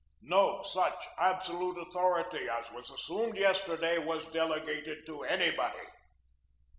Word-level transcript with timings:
No 0.23 0.63
such 0.63 1.05
absolute 1.19 1.77
authority 1.77 2.49
as 2.51 2.71
was 2.71 2.89
assumed 2.89 3.37
yesterday 3.37 3.99
was 3.99 4.25
delegated 4.31 5.05
to 5.05 5.21
anybody. 5.25 5.87